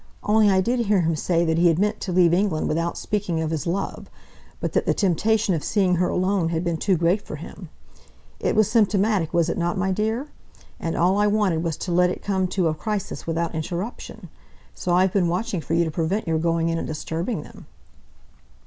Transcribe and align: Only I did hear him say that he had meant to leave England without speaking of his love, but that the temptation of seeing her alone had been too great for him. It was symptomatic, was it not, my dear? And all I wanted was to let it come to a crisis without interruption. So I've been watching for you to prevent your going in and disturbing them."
Only 0.23 0.49
I 0.49 0.61
did 0.61 0.87
hear 0.87 1.01
him 1.01 1.15
say 1.15 1.45
that 1.45 1.59
he 1.59 1.67
had 1.67 1.77
meant 1.77 1.99
to 2.01 2.11
leave 2.11 2.33
England 2.33 2.67
without 2.67 2.97
speaking 2.97 3.39
of 3.39 3.51
his 3.51 3.67
love, 3.67 4.09
but 4.59 4.73
that 4.73 4.87
the 4.87 4.95
temptation 4.95 5.53
of 5.53 5.63
seeing 5.63 5.97
her 5.97 6.07
alone 6.09 6.49
had 6.49 6.63
been 6.63 6.77
too 6.77 6.97
great 6.97 7.21
for 7.21 7.35
him. 7.35 7.69
It 8.39 8.55
was 8.55 8.67
symptomatic, 8.67 9.31
was 9.31 9.47
it 9.47 9.59
not, 9.59 9.77
my 9.77 9.91
dear? 9.91 10.29
And 10.79 10.97
all 10.97 11.19
I 11.19 11.27
wanted 11.27 11.61
was 11.63 11.77
to 11.77 11.91
let 11.91 12.09
it 12.09 12.23
come 12.23 12.47
to 12.47 12.67
a 12.67 12.73
crisis 12.73 13.27
without 13.27 13.53
interruption. 13.53 14.29
So 14.73 14.95
I've 14.95 15.13
been 15.13 15.27
watching 15.27 15.61
for 15.61 15.75
you 15.75 15.85
to 15.85 15.91
prevent 15.91 16.27
your 16.27 16.39
going 16.39 16.69
in 16.69 16.79
and 16.79 16.87
disturbing 16.87 17.43
them." 17.43 17.67